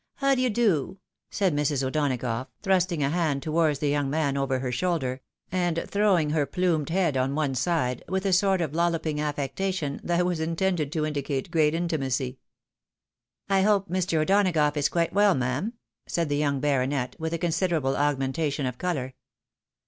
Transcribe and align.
How 0.15 0.33
d'ye 0.33 0.49
do?" 0.49 0.97
said 1.29 1.55
Mrs. 1.55 1.83
O'Donagough, 1.85 2.47
thrusting 2.63 3.03
a 3.03 3.11
hand 3.11 3.43
towards 3.43 3.77
the 3.77 3.87
young 3.89 4.09
man 4.09 4.35
over 4.35 4.57
her 4.57 4.71
shoulder, 4.71 5.21
and 5.51 5.85
throwing 5.87 6.31
her 6.31 6.47
plumed 6.47 6.89
head 6.89 7.15
on 7.15 7.35
one 7.35 7.53
side, 7.53 8.03
with 8.09 8.25
a 8.25 8.33
sort 8.33 8.61
of 8.61 8.73
lolloping 8.73 9.21
affectation 9.21 10.01
that 10.03 10.25
was 10.25 10.39
intended 10.39 10.91
to 10.93 11.03
in 11.03 11.13
dicate 11.13 11.51
great 11.51 11.75
intimacy." 11.75 12.39
I 13.47 13.61
hope 13.61 13.89
Mr. 13.89 14.17
O'Donagough 14.21 14.75
is 14.75 14.89
quite 14.89 15.13
well, 15.13 15.35
ma'am?" 15.35 15.73
said 16.07 16.29
the 16.29 16.35
young 16.37 16.59
baronet, 16.59 17.15
with 17.19 17.33
a 17.35 17.37
considerable 17.37 17.95
augmentation 17.95 18.65
of 18.65 18.79
colour. 18.79 19.13